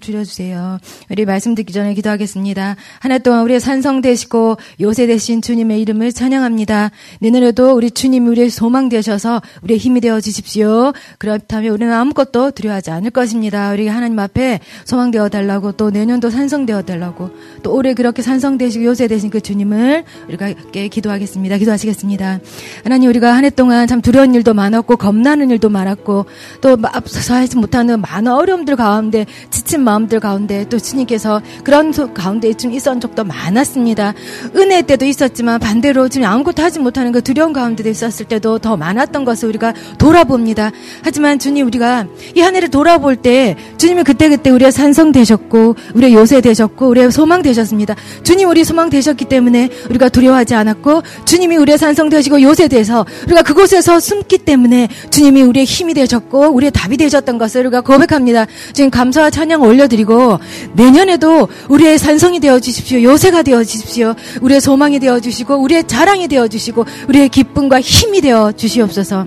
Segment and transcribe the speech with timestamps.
[0.00, 0.78] 줄여주세요.
[1.10, 2.76] 우리 말씀 듣기 전에 기도하겠습니다.
[3.00, 6.90] 한해 동안 우리의 산성 되시고 요새 되신 주님의 이름을 찬양합니다.
[7.20, 10.94] 내년에도 우리 주님이 우리의 소망 되셔서 우리의 힘이 되어 주십시오.
[11.18, 13.70] 그렇다면 우리는 아무것도 두려워하지 않을 것입니다.
[13.72, 17.28] 우리 하나님 앞에 소망 되어 달라고 또 내년도 산성 되어 달라고
[17.62, 21.58] 또 올해 그렇게 산성 되시고 요새 되신 그 주님을 우리가 함께 기도하겠습니다.
[21.58, 22.40] 기도하시겠습니다.
[22.82, 26.24] 하나님 우리가 한 해 동안 참 두려운 일도 많았고 겁나는 일도 많았고
[26.62, 32.72] 또 앞서서 하지 못하는 많은 어려움들 가운데 지친 마음들 가운데 또 주님께서 그런 가운데 좀
[32.72, 34.14] 있었던 적도 많았습니다.
[34.56, 39.24] 은혜 때도 있었지만 반대로 지금 아무것도 하지 못하는 그 두려운 가운데도 있었을 때도 더 많았던
[39.24, 40.70] 것을 우리가 돌아봅니다.
[41.02, 42.06] 하지만 주님 우리가
[42.36, 47.42] 이 한 해를 돌아볼 때 주님이 그때그때 우리의 산성 되셨고 우리의 요새 되셨고 우리의 소망
[47.42, 47.94] 되셨습니다.
[48.24, 53.42] 주님 우리 소망 되셨기 때문에 우리가 두려워하지 않았고 주님이 우리의 산성 되시고 요새 돼서 우리가
[53.42, 58.46] 그곳에서 숨기 때문에 주님이 우리의 힘이 되셨고 우리의 답이 되셨던 것을 우리가 고백합니다.
[58.72, 60.38] 지금 감사와 찬양 올 려드리고
[60.74, 63.02] 내년에도 우리의 산성이 되어 주십시오.
[63.02, 64.14] 요새가 되어 주십시오.
[64.40, 69.26] 우리의 소망이 되어 주시고 우리의 자랑이 되어 주시고 우리의 기쁨과 힘이 되어 주시옵소서.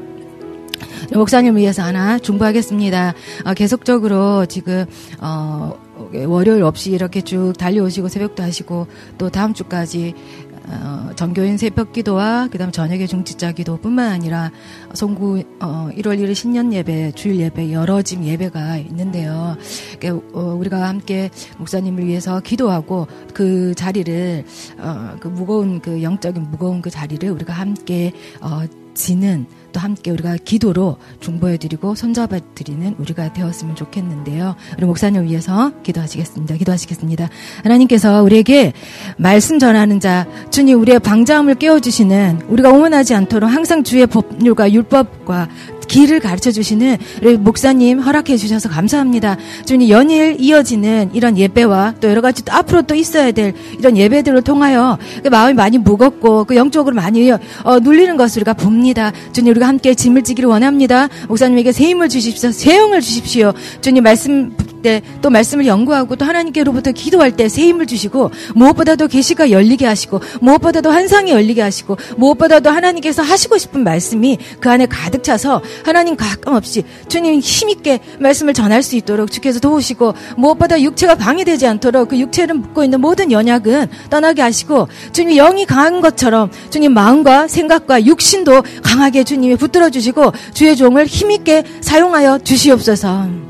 [1.14, 3.14] 목사님 위해서 하나 중보하겠습니다.
[3.46, 4.86] 어, 계속적으로 지금
[5.20, 5.74] 어,
[6.26, 8.88] 월요일 없이 이렇게 쭉 달려오시고 새벽도 하시고
[9.18, 10.14] 또 다음 주까지
[10.68, 14.52] 어, 정교인 새벽 기도와 그다음 저녁의 중지자 기도뿐만 아니라
[14.94, 19.58] 송구 어, 1월 1일 신년 예배, 주일 예배 여러 집 예배가 있는데요.
[20.00, 24.46] 그러니까, 어, 우리가 함께 목사님을 위해서 기도하고 그 자리를
[24.80, 30.38] 어, 그 무거운 그 영적인 무거운 그 자리를 우리가 함께 어, 지는 또 함께 우리가
[30.38, 34.56] 기도로 중보해드리고 손잡아드리는 우리가 되었으면 좋겠는데요.
[34.78, 36.56] 우리 목사님 위해서 기도하시겠습니다.
[36.56, 37.30] 기도하시겠습니다.
[37.62, 38.72] 하나님께서 우리에게
[39.18, 45.50] 말씀 전하는 자, 주님 우리의 방자함을 깨워주시는 우리가 오만하지 않도록 항상 주의 법률과 율법과
[45.88, 49.38] 길을 가르쳐 주시는 우리 목사님 허락해 주셔서 감사합니다.
[49.66, 54.42] 주님 연일 이어지는 이런 예배와 또 여러 가지 또 앞으로 또 있어야 될 이런 예배들을
[54.42, 59.12] 통하여 그 마음이 많이 무겁고 그 영적으로 많이 어, 눌리는 것을 우리가 봅니다.
[59.32, 61.08] 주님 우리가 함께 짐을 지기를 원합니다.
[61.28, 62.52] 목사님에게 새 힘을 주십시오.
[62.52, 63.54] 새 영을 주십시오.
[63.82, 69.50] 주님 말씀 때 또 말씀을 연구하고 또 하나님께로부터 기도할 때 새 힘을 주시고 무엇보다도 계시가
[69.50, 75.62] 열리게 하시고 무엇보다도 환상이 열리게 하시고 무엇보다도 하나님께서 하시고 싶은 말씀이 그 안에 가득 차서
[75.84, 82.10] 하나님 가끔 없이 주님 힘있게 말씀을 전할 수 있도록 주께서 도우시고 무엇보다 육체가 방해되지 않도록
[82.10, 88.06] 그 육체를 묶고 있는 모든 연약은 떠나게 하시고 주님 영이 강한 것처럼 주님 마음과 생각과
[88.06, 93.45] 육신도 강하게 주님이 붙들어 주시고 주의 종을 힘있게 사용하여 주시옵소서.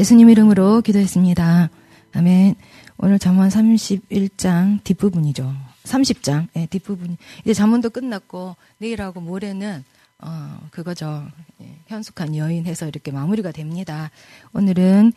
[0.00, 1.68] 예수님 이름으로 기도했습니다.
[2.14, 2.54] 아멘.
[2.96, 5.54] 오늘 잠언 31장 뒷부분이죠.
[5.84, 7.18] 30장 예, 뒷부분.
[7.44, 9.84] 이제 잠언도 끝났고 내일하고 모레는
[10.20, 11.28] 어 그거죠.
[11.60, 14.10] 예, 현숙한 여인 해서 이렇게 마무리가 됩니다.
[14.54, 15.12] 오늘은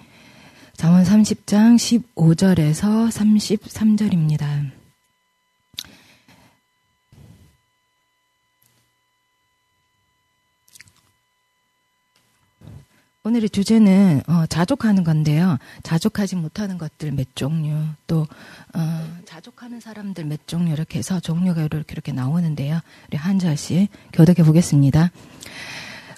[0.76, 1.78] 잠언 30장
[2.16, 4.83] 15절에서 33절입니다.
[13.26, 15.58] 오늘의 주제는 어, 자족하는 건데요.
[15.82, 17.74] 자족하지 못하는 것들 몇 종류,
[18.06, 18.28] 또
[18.74, 22.82] 어, 자족하는 사람들 몇 종류 이렇게 해서 종류가 이렇게 이렇게 나오는데요.
[23.08, 25.12] 우리 한 절씩 교독해 보겠습니다.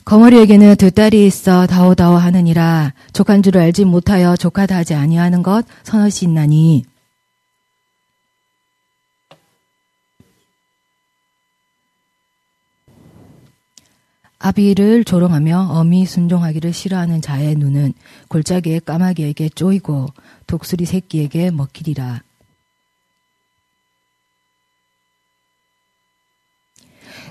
[0.03, 6.25] 거머리에게는 두 딸이 있어 다오다오 하느니라 족한 줄을 알지 못하여 족하다 하지 아니하는 것 서너시
[6.25, 6.85] 있나니
[14.45, 17.93] 아비를 조롱하며 어미 순종하기를 싫어하는 자의 눈은
[18.27, 20.05] 골짜기의 까마귀에게 쪼이고
[20.45, 22.21] 독수리 새끼에게 먹히리라.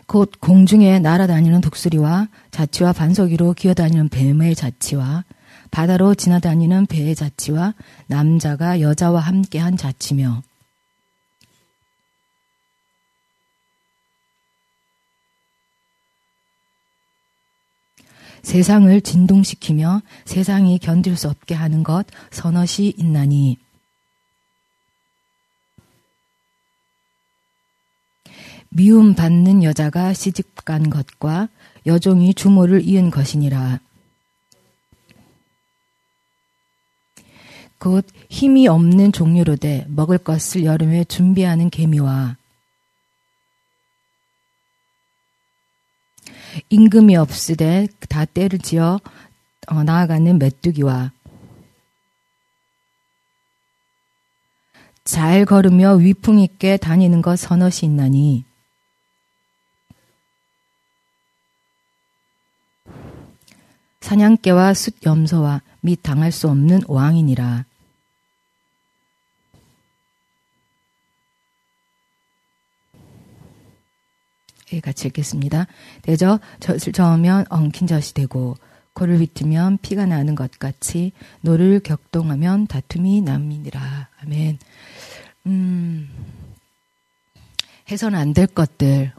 [0.06, 5.22] 곧 공중에 날아다니는 독수리와 자치와 반석이로 기어다니는 뱀의 자치와
[5.70, 7.74] 바다로 지나다니는 배의 자치와
[8.08, 10.42] 남자가 여자와 함께한 자치며
[18.44, 23.58] 세상을 진동시키며 세상이 견딜 수 없게 하는 것 서너시 있나니
[28.68, 31.48] 미움 받는 여자가 시집간 것과
[31.86, 33.78] 여종이 주모를 이은 것이니라.
[37.78, 42.36] 곧 힘이 없는 종류로 돼 먹을 것을 여름에 준비하는 개미와
[46.68, 49.00] 임금이 없으되 다 때를 지어
[49.68, 51.12] 어, 나아가는 메뚜기와
[55.04, 58.44] 잘 걸으며 위풍 있게 다니는 것 서너시 있나니
[64.00, 67.64] 사냥개와 숫 염소와 및 당할 수 없는 왕이니라.
[74.82, 75.66] 같이 읽겠습니다.
[76.02, 78.56] 대저 젖을 저으면 엉킨 젖이 되고
[78.94, 84.08] 코를 휘트면 피가 나는 것 같이 노를 격동하면 다툼이 남이니라.
[84.22, 84.58] 아멘.
[85.46, 86.08] 음,
[87.90, 89.12] 해서는 안 될 것들,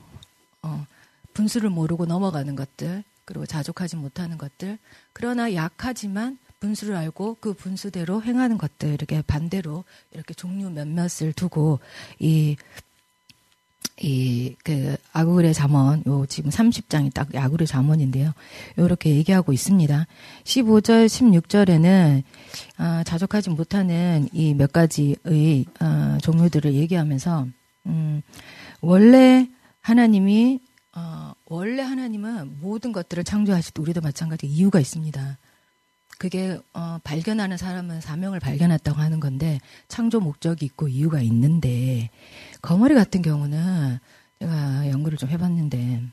[0.64, 0.86] 어,
[1.34, 4.78] 분수를 모르고 넘어가는 것들, 그리고 자족하지 못하는 것들,
[5.14, 11.80] 그러나 약하지만 분수를 알고 그 분수대로 행하는 것들, 이렇게 반대로 이렇게 종류 몇몇을 두고
[12.18, 12.56] 이
[14.02, 18.34] 이, 그, 아굴의 잠언, 요, 지금 30장이 딱 아굴의 잠언인데요.
[18.78, 20.06] 요렇게 얘기하고 있습니다.
[20.44, 22.24] 15절, 16절에는,
[22.78, 27.48] 아, 자족하지 못하는 이 몇 가지의, 아, 종류들을 얘기하면서,
[27.86, 28.22] 음,
[28.82, 29.48] 원래
[29.82, 30.60] 하나님이,
[30.94, 35.38] 어, 원래 하나님은 모든 것들을 창조하실 때 우리도 마찬가지 이유가 있습니다.
[36.18, 39.60] 그게 어, 발견하는 사람은 사명을 발견했다고 하는 건데
[39.90, 42.10] 창조 목적이 있고 이유가 있는데
[42.66, 44.00] 거머리 같은 경우는
[44.40, 46.04] 제가 연구를 좀 해봤는데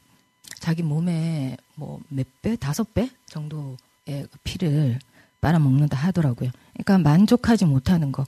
[0.60, 4.98] 자기 몸에 뭐 몇 배, 다섯 배 정도의 피를
[5.40, 6.50] 빨아먹는다 하더라고요.
[6.74, 8.24] 그러니까 만족하지 못하는 거,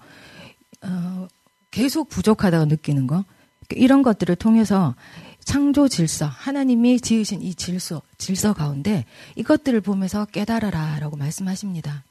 [0.83, 1.29] 어,
[1.71, 3.25] 계속 부족하다고 느끼는 거,
[3.71, 4.95] 이런 것들을 통해서
[5.45, 9.05] 창조 질서, 하나님이 지으신 이 질서, 질서 가운데
[9.37, 12.03] 이것들을 보면서 깨달아라 라고 말씀하십니다.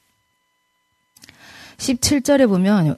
[1.77, 2.97] 17절에 보면,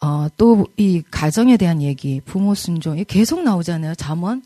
[0.00, 3.94] 어, 또 이 가정에 대한 얘기, 부모 순종이 계속 나오잖아요.
[3.96, 4.42] 잠원.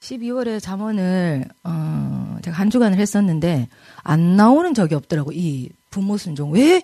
[0.00, 3.68] 12월에 잠원을, 어, 제가 한 주간을 했었는데,
[4.02, 6.52] 안 나오는 적이 없더라고, 이 부모 순종.
[6.52, 6.82] 왜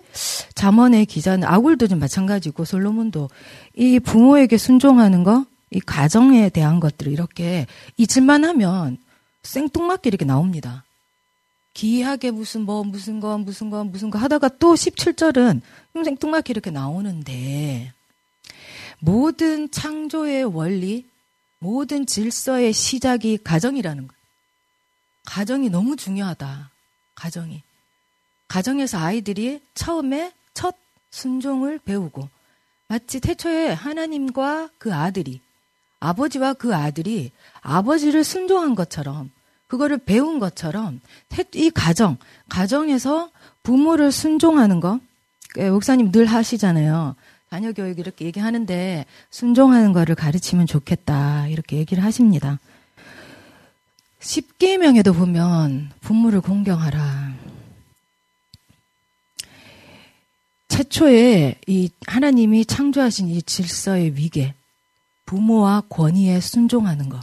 [0.53, 3.29] 잠원의 기자는, 아굴도 좀 마찬가지고, 솔로몬도
[3.75, 7.65] 이 부모에게 순종하는 거, 이 가정에 대한 것들을 이렇게
[7.97, 8.97] 잊을만 하면
[9.43, 10.83] 생뚱맞게 이렇게 나옵니다.
[11.77, 15.61] 기이하게 무슨 뭐 무슨 거 무슨 거 무슨 거 하다가 또 17절은
[15.93, 17.93] 생뚱맞게 이렇게 나오는데
[18.97, 21.05] 모든 창조의 원리,
[21.59, 24.17] 모든 질서의 시작이 가정이라는 거예요.
[25.25, 26.71] 가정이 너무 중요하다.
[27.13, 27.61] 가정이.
[28.47, 30.75] 가정에서 아이들이 처음에 첫
[31.11, 32.27] 순종을 배우고
[32.87, 35.41] 마치 태초에 하나님과 그 아들이
[35.99, 37.31] 아버지와 그 아들이
[37.61, 39.29] 아버지를 순종한 것처럼
[39.67, 41.01] 그거를 배운 것처럼
[41.53, 42.17] 이 가정
[42.49, 43.29] 가정에서
[43.63, 44.99] 부모를 순종하는 거
[45.57, 47.15] 예, 목사님 늘 하시잖아요.
[47.49, 52.59] 자녀 교육 이렇게 얘기하는데 순종하는 거를 가르치면 좋겠다 이렇게 얘기를 하십니다.
[54.19, 57.33] 십계명에도 보면 부모를 공경하라.
[60.67, 64.53] 최초에 이 하나님이 창조하신 이 질서의 위계,
[65.25, 67.19] 부모와 권위에 순종하는 것.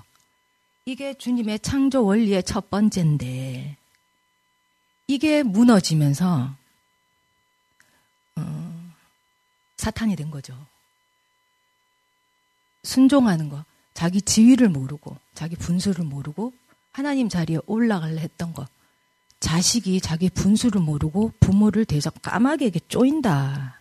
[0.86, 3.76] 이게 주님의 창조 원리의 첫 번째인데,
[5.06, 6.54] 이게 무너지면서,
[8.36, 8.92] 어,
[9.76, 10.54] 사탄이 된 거죠.
[12.82, 13.64] 순종하는 거.
[13.94, 16.52] 자기 지위를 모르고, 자기 분수를 모르고,
[16.92, 18.66] 하나님 자리에 올라갈래 했던 거.
[19.40, 23.78] 자식이 자기 분수를 모르고 부모를 대적 까마귀에게 쪼인다.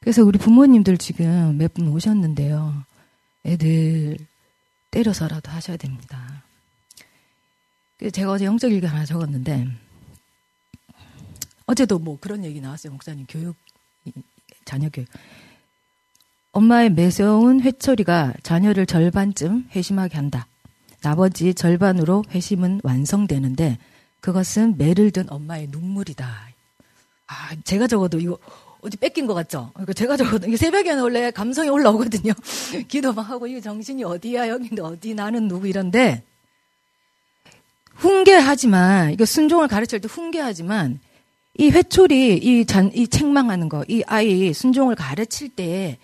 [0.00, 2.84] 그래서 우리 부모님들 지금 몇 분 오셨는데요.
[3.46, 4.18] 애들
[4.94, 6.44] 때려서라도 하셔야 됩니다.
[8.12, 9.66] 제가 어제 영적 일기 하나 적었는데
[11.66, 12.92] 어제도 뭐 그런 얘기 나왔어요.
[12.92, 13.56] 목사님 교육
[14.64, 15.08] 자녀 교육.
[16.52, 20.46] 엄마의 매서운 회초리가 자녀를 절반쯤 회심하게 한다.
[21.02, 23.78] 나머지 절반으로 회심은 완성되는데
[24.20, 26.50] 그것은 매를 든 엄마의 눈물이다.
[27.26, 28.38] 아, 제가 적어도 이거
[28.84, 29.70] 어디 뺏긴 것 같죠?
[29.74, 32.32] 그러니까 제가 이게 새벽에는 원래 감성이 올라오거든요.
[32.88, 36.22] 기도만 하고 이게 정신이 어디야 여기인데 어디 나는 누구 이런데
[37.94, 41.00] 훈계하지만 이거 순종을 가르칠 때 훈계하지만
[41.56, 45.98] 이 회초리 이, 잔, 이 책망하는 거 이 아이 순종을 가르칠 때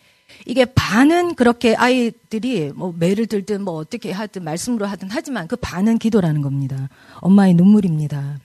[0.46, 5.98] 이게 반은 그렇게 아이들이 뭐 매를 들든 뭐 어떻게 하든 말씀으로 하든 하지만 그 반은
[5.98, 6.88] 기도라는 겁니다.
[7.16, 8.38] 엄마의 눈물입니다.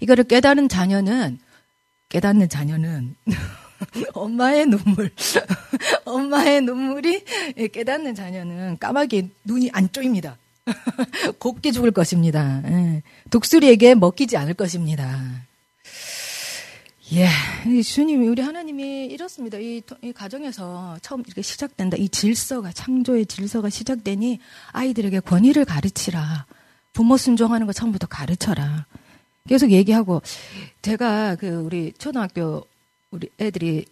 [0.00, 1.38] 이거를 깨달은 자녀는
[2.10, 3.14] 깨닫는 자녀는
[4.14, 5.10] 엄마의 눈물.
[6.04, 7.24] 엄마의 눈물이
[7.72, 10.36] 깨닫는 자녀는 까마귀 눈이 안 쪼입니다.
[11.38, 12.62] 곱게 죽을 것입니다.
[12.66, 13.02] 예.
[13.30, 15.20] 독수리에게 먹히지 않을 것입니다.
[17.14, 17.28] 예,
[17.82, 19.58] 주님이 우리 하나님이 이렇습니다.
[19.58, 21.98] 이, 이, 가정에서 처음 이렇게 시작된다.
[21.98, 24.38] 이 질서가 창조의 질서가 시작되니
[24.72, 26.46] 아이들에게 권위를 가르치라.
[26.94, 28.86] 부모 순종하는 거 처음부터 가르쳐라.
[29.46, 30.22] 계속 얘기하고
[30.80, 32.66] 제가 그 우리 초등학교
[33.12, 33.86] 우리 애들이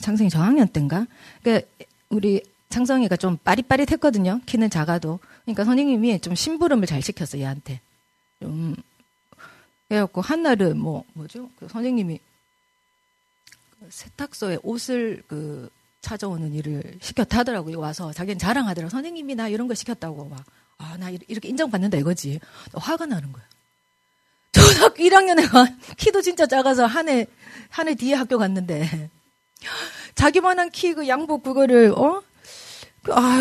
[0.00, 1.06] 창성이 저학년 때인가?
[1.42, 1.66] 그러니까
[2.08, 4.40] 우리 창성이가 좀 빠릿빠릿했거든요.
[4.46, 5.20] 키는 작아도.
[5.44, 7.80] 그러니까 선생님이 좀 심부름을 잘 시켰어 얘한테.
[8.40, 8.74] 좀
[9.88, 11.50] 그래갖고 한날은 뭐 뭐죠?
[11.56, 12.18] 그 선생님이
[13.88, 17.78] 세탁소에 옷을 그 찾아오는 일을 시켰다 하더라고요.
[17.78, 18.90] 와서 자기는 자랑하더라고.
[18.90, 20.44] 선생님이 나 이런 거 시켰다고 막.
[20.78, 22.40] 아, 나 이렇게 인정받는다 이거지.
[22.72, 23.44] 화가 나는 거야.
[24.54, 27.26] 초등학교 1학년에 키도 진짜 작아서 한 해,
[27.70, 29.10] 한 해 뒤에 학교 갔는데.
[30.14, 32.22] 자기만한 키 그 양복 그거를, 어?
[33.02, 33.38] 그, 아,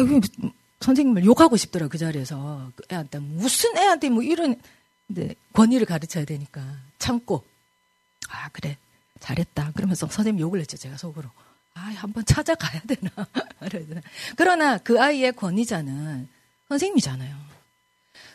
[0.80, 2.72] 선생님을 욕하고 싶더라, 그 자리에서.
[2.76, 3.20] 그 애한테.
[3.20, 4.60] 무슨 애한테 뭐 이런,
[5.08, 6.62] 네, 권위를 가르쳐야 되니까.
[7.00, 7.44] 참고.
[8.30, 8.78] 아, 그래.
[9.20, 9.72] 잘했다.
[9.76, 11.30] 그러면서 선생님 욕을 했죠, 제가 속으로.
[11.76, 13.10] 아, 한번 찾아가야 되나.
[14.36, 16.28] 그러나 그 아이의 권위자는
[16.70, 17.36] 선생님이잖아요.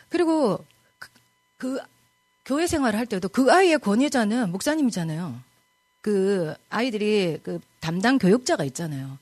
[0.09, 0.65] 그리고
[0.97, 1.09] 그,
[1.57, 1.79] 그
[2.49, 5.39] 교회 생활을 할 때도 그 아이의 권위자는 목사님이잖아요.
[6.01, 9.19] 그 아이들이 그 담당 교육자가 있잖아요.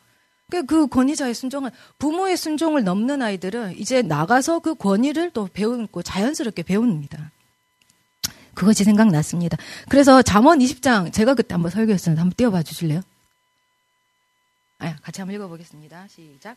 [0.49, 6.63] 그, 그 권위자의 순종을 부모의 순종을 넘는 아이들은 이제 나가서 그 권위를 또 배우고 자연스럽게
[6.63, 7.31] 배웁니다.
[8.53, 9.57] 그것이 생각났습니다.
[9.89, 13.01] 그래서 잠언 20장 제가 그때 한번 설교했었는데 한번 띄워봐 주실래요?
[14.79, 16.07] 아, 같이 한번 읽어보겠습니다.
[16.07, 16.55] 시작.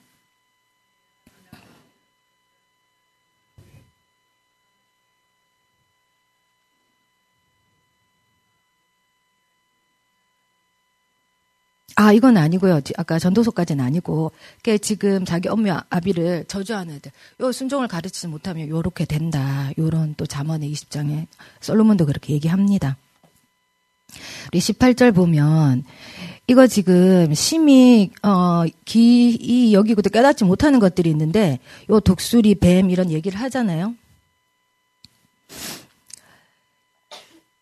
[12.00, 12.80] 아, 이건 아니고요.
[12.96, 19.04] 아까 전도서까지는 아니고, 그 지금 자기 엄마 아비를 저주하는 애들, 요 순종을 가르치지 못하면 요렇게
[19.04, 19.70] 된다.
[19.76, 21.26] 요런 또 잠언의 20장에
[21.60, 22.96] 솔로몬도 그렇게 얘기합니다.
[24.50, 25.84] 우리 18절 보면,
[26.46, 31.58] 이거 지금 심히, 어, 기이 여기고도 깨닫지 못하는 것들이 있는데,
[31.90, 33.94] 요 독수리, 뱀 이런 얘기를 하잖아요.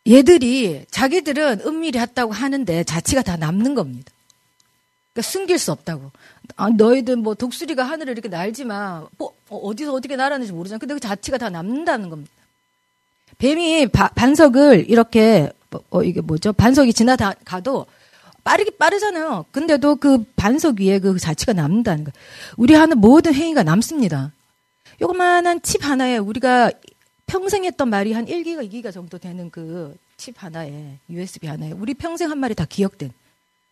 [0.06, 4.12] 얘들이 자기들은 은밀히 했다고 하는데 자치가 다 남는 겁니다.
[5.18, 6.12] 그러니까 숨길 수 없다고.
[6.56, 10.78] 아, 너희들 뭐 독수리가 하늘을 이렇게 날지만 뭐 어디서 어떻게 날았는지 모르잖아.
[10.78, 12.30] 근데 그 자체가 다 남는다는 겁니다.
[13.38, 16.52] 뱀이 바, 반석을 이렇게 뭐, 어, 이게 뭐죠?
[16.52, 17.86] 반석이 지나가도
[18.44, 19.46] 빠르게 빠르잖아요.
[19.50, 22.12] 근데도 그 반석 위에 그 자체가 남는다는 거.
[22.56, 24.32] 우리 하는 모든 행위가 남습니다.
[25.02, 26.70] 요만한 칩 하나에 우리가
[27.26, 32.30] 평생 했던 말이 한 1기가, 2기가 정도 되는 그 칩 하나에, USB 하나에, 우리 평생
[32.30, 33.12] 한 말이 다 기억된.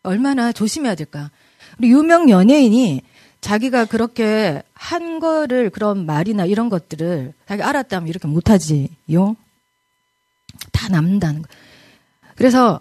[0.07, 1.31] 얼마나 조심해야 될까.
[1.79, 3.03] 우리 유명 연예인이
[3.41, 9.37] 자기가 그렇게 한 거를 그런 말이나 이런 것들을 자기 알았다면 이렇게 못하지요.
[10.73, 11.49] 다 남는다는 거.
[12.35, 12.81] 그래서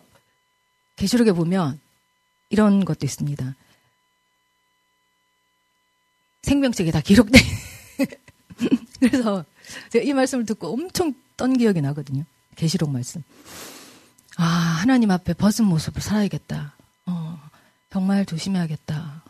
[0.96, 1.80] 계시록에 보면
[2.50, 3.56] 이런 것도 있습니다.
[6.44, 7.40] 생명책에 다 기록돼.
[9.00, 9.44] 그래서
[9.90, 12.24] 제가 이 말씀을 듣고 엄청 떤 기억이 나거든요.
[12.56, 13.24] 계시록 말씀.
[14.38, 16.75] 아, 하나님 앞에 벗은 모습을 살아야겠다.
[17.96, 19.24] 어, 정말 조심해야겠다.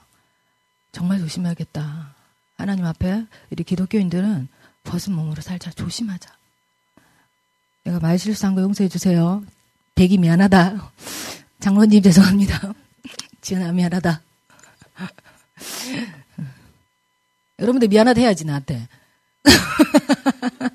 [0.92, 2.16] 정말 조심해야겠다.
[2.58, 4.48] 하나님 앞에 우리 기독교인들은
[4.84, 5.70] 벗은 몸으로 살자.
[5.70, 6.32] 조심하자.
[7.84, 9.44] 내가 말 실수한 거 용서해 주세요.
[9.94, 10.92] 대기 미안하다.
[11.60, 12.74] 장로님 죄송합니다.
[13.42, 14.22] 지은아 미안하다.
[17.60, 18.88] 여러분들 미안하다 해야지 나한테.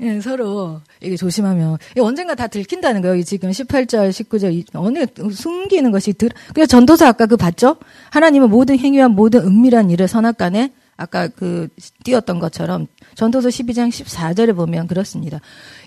[0.00, 3.22] 예, 서로 이게 조심하면 언젠가 다 들킨다는 거예요.
[3.24, 6.30] 지금 18절, 19절 어느 숨기는 것이 들.
[6.54, 7.76] 그래서 전도사 아까 그 봤죠?
[8.10, 11.68] 하나님은 모든 행위와 모든 은밀한 일을 선악간에 아까 그
[12.04, 15.40] 띄었던 것처럼 전도서 12장 14절에 보면 그렇습니다.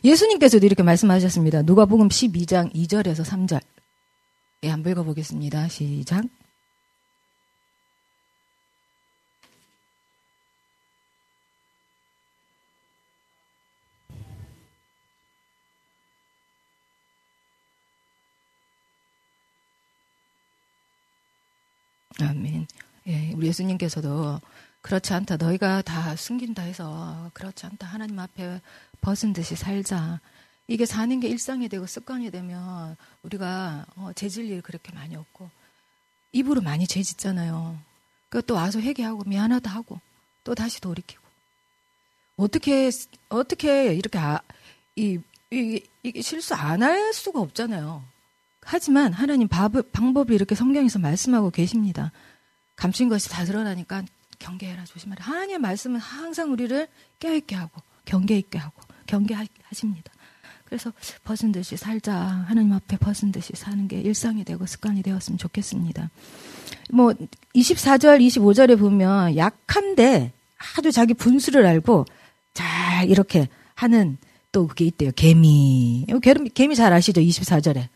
[0.04, 1.62] 예수님께서도 이렇게 말씀하셨습니다.
[1.64, 3.62] 누가복음 12장 2절에서 3절.
[4.64, 5.68] 예, 한번 읽어보겠습니다.
[5.68, 6.24] 시작.
[22.22, 22.68] 아멘.
[23.08, 24.40] 예, 우리 예수님께서도
[24.82, 25.38] 그렇지 않다.
[25.38, 27.88] 너희가 다 숨긴다 해서 그렇지 않다.
[27.88, 28.62] 하나님 앞에
[29.02, 30.20] 벗은 듯이 살자.
[30.68, 35.50] 이게 사는 게 일상이 되고 습관이 되면 우리가 어, 죄질 일 그렇게 많이 없고
[36.32, 37.78] 입으로 많이 죄 짓잖아요.
[38.30, 40.00] 그또 와서 회개하고 미안하다 하고
[40.44, 41.22] 또 다시 돌이키고
[42.38, 42.90] 어떻게
[43.30, 44.40] 어떻게 이렇게 아,
[44.96, 45.20] 이,
[45.52, 48.04] 이, 이 실수 안 할 수가 없잖아요.
[48.64, 52.12] 하지만 하나님 방법이 이렇게 성경에서 말씀하고 계십니다.
[52.76, 54.04] 감춘 것이 다 드러나니까
[54.40, 55.24] 경계해라 조심하라.
[55.24, 56.88] 하나님의 말씀은 항상 우리를
[57.20, 60.12] 깨어있게 하고 경계 있게 하고 경계하십니다.
[60.66, 60.94] 그래서
[61.26, 62.16] 벗은 듯이 살자.
[62.16, 66.10] 하나님 앞에 벗은 듯이 사는 게 일상이 되고 습관이 되었으면 좋겠습니다.
[66.92, 67.14] 뭐
[67.54, 70.32] 24절, 25절에 보면 약한데
[70.78, 72.06] 아주 자기 분수를 알고
[72.54, 74.18] 잘 이렇게 하는
[74.52, 75.12] 또 그게 있대요.
[75.16, 76.06] 개미.
[76.22, 77.22] 개미, 개미 잘 아시죠?
[77.22, 77.90] 24절에.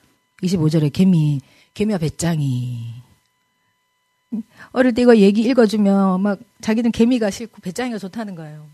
[0.43, 1.41] 25절에 개미,
[1.73, 2.93] 개미와 배짱이.
[4.71, 8.67] 어릴 때 이거 얘기 읽어주면 막 자기는 개미가 싫고 배짱이가 좋다는 거예요.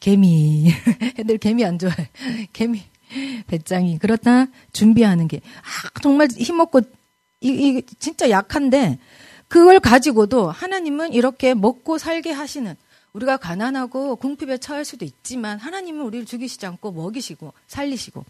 [0.00, 0.70] 개미.
[1.18, 2.10] 애들 개미 안 좋아해.
[2.52, 2.82] 개미.
[3.46, 3.98] 배짱이.
[3.98, 5.40] 그렇다 준비하는 게.
[5.62, 6.80] 아, 정말 힘없고,
[7.40, 8.98] 이, 이, 진짜 약한데,
[9.48, 12.74] 그걸 가지고도 하나님은 이렇게 먹고 살게 하시는,
[13.12, 18.24] 우리가 가난하고 궁핍에 처할 수도 있지만, 하나님은 우리를 죽이시지 않고 먹이시고, 살리시고.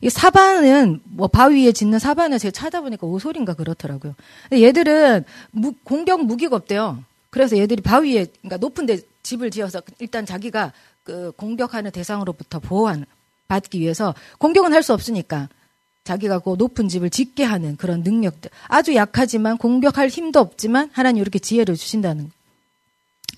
[0.00, 4.14] 이 사반은 뭐 바위 위에 짓는 사반을 제가 찾아보니까 오솔인가 그렇더라고요.
[4.52, 7.02] 얘들은 무, 공격 무기가 없대요.
[7.30, 10.72] 그래서 얘들이 바위 위에 그러니까 높은 데 집을 지어서 일단 자기가
[11.02, 13.04] 그 공격하는 대상으로부터 보호하는
[13.48, 15.48] 받기 위해서 공격은 할 수 없으니까
[16.04, 21.38] 자기가 그 높은 집을 짓게 하는 그런 능력들 아주 약하지만 공격할 힘도 없지만 하나님 이렇게
[21.38, 22.30] 지혜를 주신다는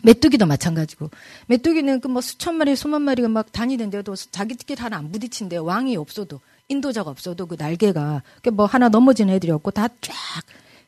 [0.03, 1.11] 메뚜기도 마찬가지고.
[1.47, 5.65] 메뚜기는 그 뭐 수천 마리 수만 마리가 막 다니는데도 자기끼리 하나 안 부딪힌대요.
[5.65, 10.15] 왕이 없어도 인도자가 없어도 그 날개가 뭐 하나 넘어지는 애들이 없고 다 쫙.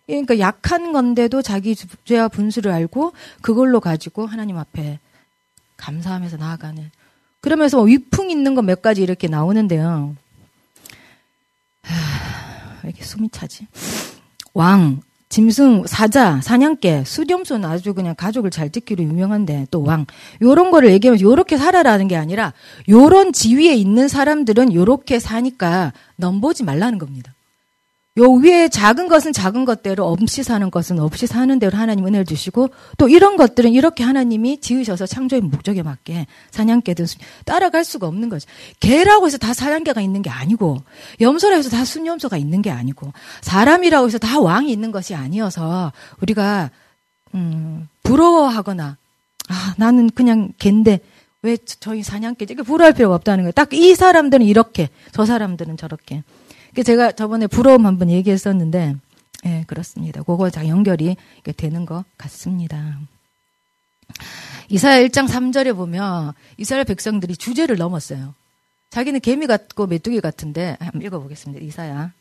[0.07, 1.75] 그러니까 약한 건데도 자기
[2.05, 3.13] 죄와 분수를 알고
[3.43, 4.99] 그걸로 가지고 하나님 앞에
[5.77, 6.91] 감사하면서 나아가는.
[7.41, 10.15] 그러면서 뭐 위풍 있는 거 몇 가지 이렇게 나오는데요.
[11.83, 13.67] 하, 왜 이렇게 숨이 차지?
[14.53, 15.01] 왕,
[15.31, 20.07] 짐승, 사자, 사냥개, 수렴소는 아주 그냥 가족을 잘 짓기로 유명한데 또 왕.
[20.43, 22.53] 요런 거를 얘기하면서 요렇게 살아라는 게 아니라
[22.89, 27.33] 요런 지위에 있는 사람들은 요렇게 사니까 넘보지 말라는 겁니다.
[28.21, 32.69] 요 위에 작은 것은 작은 것대로 없이 사는 것은 없이 사는 대로 하나님 은혜를 주시고
[32.99, 37.07] 또 이런 것들은 이렇게 하나님이 지으셔서 창조의 목적에 맞게 사냥개든
[37.47, 38.47] 따라갈 수가 없는 거죠.
[38.79, 40.77] 개라고 해서 다 사냥개가 있는 게 아니고
[41.21, 46.71] 염소라 해서 다 순염소가 있는 게 아니고 사람이라고 해서 다 왕이 있는 것이 아니어서 우리가
[47.35, 48.97] 음, 부러워하거나
[49.49, 51.01] 아 나는 그냥 갠데
[51.43, 53.53] 왜 저희 사냥개 이게 부러워할 필요가 없다는 거예요.
[53.53, 56.23] 딱 이 사람들은 이렇게 저 사람들은 저렇게
[56.85, 58.97] 제가 저번에 부러움 한 번 얘기했었는데,
[59.47, 60.23] 예, 그렇습니다.
[60.23, 61.17] 그거 다 연결이
[61.57, 62.99] 되는 것 같습니다.
[64.69, 68.35] 이사야 1장 3절에 보면 이스라엘 백성들이 주제를 넘었어요.
[68.91, 71.65] 자기는 개미 같고 메뚜기 같은데 한번 읽어보겠습니다.
[71.65, 72.13] 이사야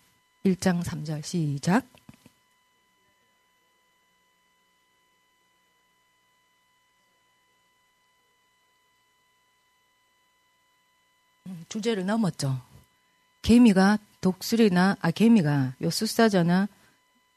[0.46, 1.86] 1장 3절 시작.
[11.48, 12.60] 음, 주제를 넘었죠.
[13.42, 16.68] 개미가 독수리나 아 개미가 요 숫사자나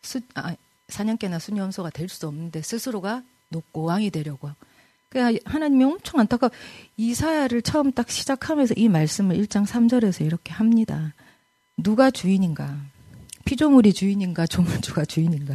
[0.02, 0.54] 수, 아,
[0.88, 4.50] 사냥개나 수녀염소가 될 수 없는데 스스로가 높고 왕이 되려고.
[5.08, 6.50] 그러니까 하나님이 엄청 안타까
[6.96, 11.12] 이사야를 처음 딱 시작하면서 이 말씀을 1장 3절에서 이렇게 합니다.
[11.76, 12.76] 누가 주인인가?
[13.44, 14.46] 피조물이 주인인가?
[14.46, 15.54] 조물주가 주인인가?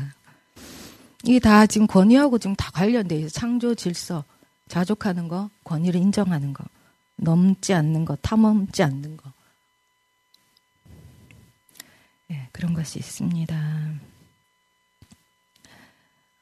[1.23, 3.29] 이게 다 지금 권위하고 지금 다 관련돼 있어.
[3.29, 4.23] 창조 질서,
[4.67, 6.63] 자족하는 거, 권위를 인정하는 거,
[7.15, 9.31] 넘지 않는 거, 탐험지 않는 거.
[12.57, 13.55] 그런 것이 있습니다.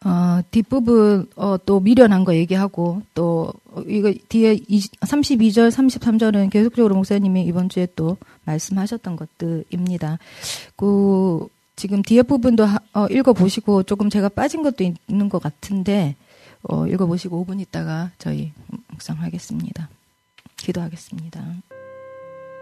[0.05, 6.95] 어, 뒷부분 어, 또 미련한 거 얘기하고 또 어, 이거 뒤에 20, 32절, 33절은 계속적으로
[6.95, 10.19] 목사님이 이번 주에 또 말씀하셨던 것들입니다.
[10.77, 16.15] 그 지금 뒤에 부분도 하, 어, 읽어보시고 조금 제가 빠진 것도 있는 것 같은데
[16.63, 18.53] 어, 읽어보시고 5분 있다가 저희
[18.87, 19.89] 묵상하겠습니다.
[20.55, 21.43] 기도하겠습니다.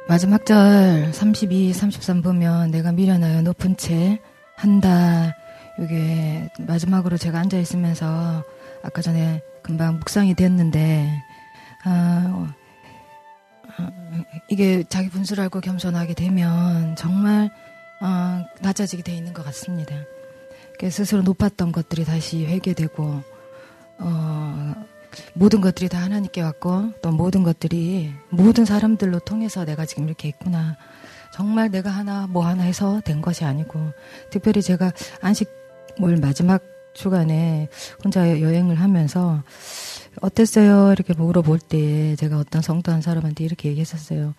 [0.07, 4.19] 마지막 절 32, 33 보면 내가 미련하여 높은 채
[4.55, 5.35] 한다.
[5.79, 8.43] 이게 마지막으로 제가 앉아 있으면서
[8.83, 11.09] 아까 전에 금방 묵상이 됐는데
[11.85, 12.53] 아,
[13.77, 13.89] 아,
[14.49, 17.49] 이게 자기 분수를 알고 겸손하게 되면 정말
[18.01, 19.95] 아, 낮아지게 돼 있는 것 같습니다.
[20.89, 23.23] 스스로 높았던 것들이 다시 회개되고
[23.99, 24.73] 어,
[25.33, 30.77] 모든 것들이 다 하나님께 왔고 또 모든 것들이 모든 사람들로 통해서 내가 지금 이렇게 있구나.
[31.33, 33.91] 정말 내가 하나 뭐 하나 해서 된 것이 아니고
[34.29, 36.61] 특별히 제가 안식월 마지막
[36.93, 37.69] 주간에
[38.03, 39.43] 혼자 여행을 하면서
[40.21, 40.91] 어땠어요?
[40.91, 44.35] 이렇게 물어볼 때 제가 어떤 성도 한 사람한테 이렇게 얘기했었어요.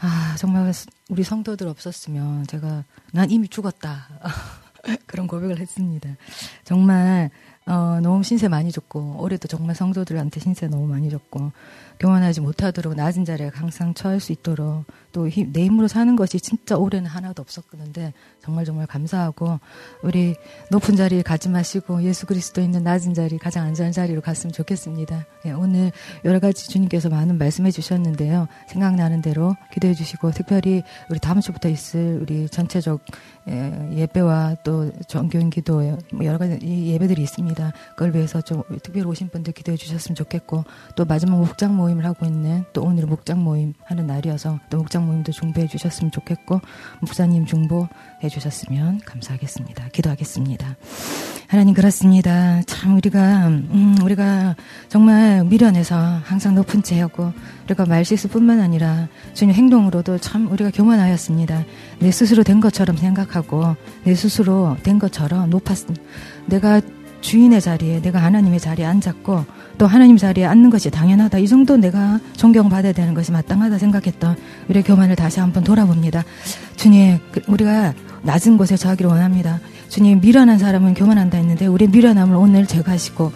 [0.00, 0.72] 아, 정말
[1.08, 4.08] 우리 성도들 없었으면 제가 난 이미 죽었다.
[5.06, 6.10] 그런 고백을 했습니다.
[6.64, 7.30] 정말
[7.66, 11.52] 어, 너무 신세 많이 줬고 올해도 정말 성도들한테 신세 너무 많이 줬고
[11.98, 17.08] 교만하지 못하도록 낮은 자리에 항상 처할 수 있도록 또 내 힘으로 사는 것이 진짜 올해는
[17.08, 19.60] 하나도 없었는데 정말 정말 감사하고
[20.02, 20.34] 우리
[20.70, 25.24] 높은 자리에 가지 마시고 예수 그리스도 있는 낮은 자리 가장 안전한 자리로 갔으면 좋겠습니다.
[25.46, 25.92] 예, 오늘
[26.24, 28.48] 여러 가지 주님께서 많은 말씀해 주셨는데요.
[28.68, 33.00] 생각나는 대로 기도해 주시고 특별히 우리 다음 주부터 있을 우리 전체적
[33.48, 35.80] 예, 예배와 또 정교인 기도
[36.12, 37.72] 뭐 여러 가지 예배들이 있습니다.
[37.90, 40.64] 그걸 위해서 좀 특별히 오신 분들 기도해 주셨으면 좋겠고
[40.96, 45.32] 또 마지막 목장 모임을 하고 있는 또 오늘 목장 모임 하는 날이어서 또 목장 모임도
[45.32, 46.60] 중보해 주셨으면 좋겠고
[47.00, 49.88] 목사님 중보해 주셨으면 감사하겠습니다.
[49.88, 50.76] 기도하겠습니다.
[51.46, 52.62] 하나님 그렇습니다.
[52.66, 54.56] 참 우리가 음, 우리가
[54.88, 57.32] 정말 미련해서 항상 높은 채였고
[57.66, 61.64] 우리가 말실수뿐만 아니라 주님 행동으로도 참 우리가 교만하였습니다.
[62.00, 65.86] 내 스스로 된 것처럼 생각하고 내 스스로 된 것처럼 높았
[66.46, 66.80] 내가
[67.20, 69.44] 주인의 자리에 내가 하나님의 자리에 앉았고
[69.78, 71.38] 또 하나님 자리에 앉는 것이 당연하다.
[71.38, 74.36] 이 정도 내가 존경받아야 되는 것이 마땅하다 생각했던
[74.68, 76.24] 우리의 교만을 다시 한번 돌아봅니다.
[76.76, 79.60] 주님, 그 우리가 낮은 곳에 처하기를 원합니다.
[79.88, 83.32] 주님, 미련한 사람은 교만한다 했는데 우리 미련함을 오늘 제거하시고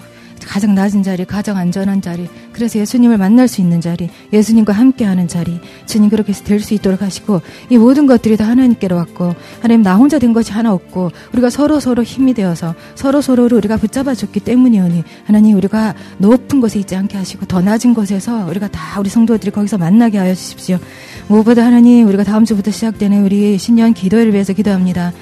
[0.48, 5.60] 가장 낮은 자리, 가장 안전한 자리, 그래서 예수님을 만날 수 있는 자리, 예수님과 함께하는 자리,
[5.84, 10.32] 주님 그렇게 될수 있도록 하시고 이 모든 것들이 다 하나님께로 왔고 하나님 나 혼자 된
[10.32, 15.56] 것이 하나 없고 우리가 서로 서로 힘이 되어서 서로 서로를 우리가 붙잡아 줬기 때문이오니 하나님
[15.58, 20.16] 우리가 높은 곳에 있지 않게 하시고 더 낮은 곳에서 우리가 다 우리 성도들이 거기서 만나게
[20.16, 20.78] 하여 주십시오.
[21.28, 25.12] 무엇보다 하나님 우리가 다음 주부터 시작되는 우리 신년 기도회를 위해서 기도합니다.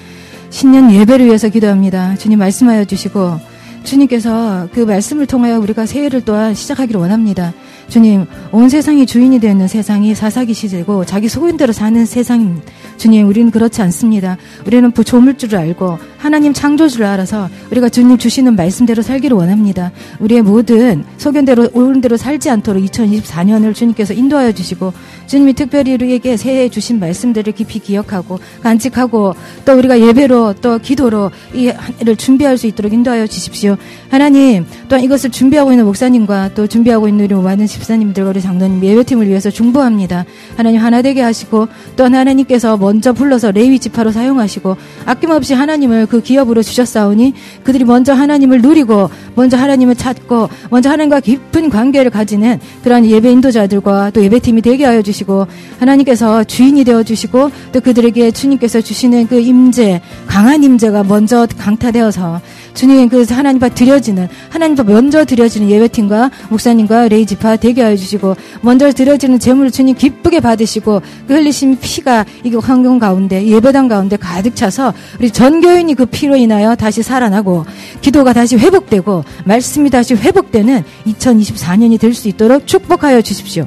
[0.50, 2.14] 신년 예배를 위해서 기도합니다.
[2.16, 3.55] 주님 말씀하여 주시고
[3.86, 7.54] 주님께서 그 말씀을 통하여 우리가 새해를 또한 시작하기를 원합니다.
[7.88, 12.72] 주님, 온 세상이 주인이 되는 세상이 사사기 시대고 자기 소견대로 사는 세상입니다.
[12.96, 14.36] 주님, 우리는 그렇지 않습니다.
[14.66, 19.92] 우리는 조물 줄을 알고 하나님 창조주를 알아서 우리가 주님 주시는 말씀대로 살기를 원합니다.
[20.18, 24.92] 우리의 모든 소견대로 옳은 대로 살지 않도록 2024년을 주님께서 인도하여 주시고
[25.26, 29.34] 주님이 특별히 우리에게 새해 주신 말씀들을 깊이 기억하고 간직하고
[29.64, 33.76] 또 우리가 예배로 또 기도로 이 해를 준비할 수 있도록 인도하여 주십시오.
[34.08, 39.28] 하나님, 또한 이것을 준비하고 있는 목사님과 또 준비하고 있는 우리 많은 집사님들과 우리 장로님 예배팀을
[39.28, 40.24] 위해서 중보합니다.
[40.56, 46.62] 하나님 하나 되게 하시고 또 하나님께서 먼저 불러서 레위 지파로 사용하시고 아낌없이 하나님을 그 기업으로
[46.62, 47.34] 주셨사오니
[47.64, 54.10] 그들이 먼저 하나님을 누리고 먼저 하나님을 찾고 먼저 하나님과 깊은 관계를 가지는 그러한 예배 인도자들과
[54.10, 55.46] 또 예배팀이 되게 하여 주시 고
[55.78, 62.40] 하나님께서 주인이 되어 주시고 또 그들에게 주님께서 주시는 그 임재 강한 임재가 먼저 강타되어서
[62.74, 68.34] 주님 그 하나님 앞 드려지는 하나님 앞 먼저 드려지는 예배팀과 목사님과 레이지파 되게 하여 주시고
[68.60, 74.56] 먼저 드려지는 재물을 주님 기쁘게 받으시고 그 흘리신 피가 이게 환경 가운데 예배당 가운데 가득
[74.56, 77.64] 차서 우리 전 교인이 그 피로 인하여 다시 살아나고
[78.00, 83.66] 기도가 다시 회복되고 말씀이 다시 회복되는 2024년이 될 수 있도록 축복하여 주십시오.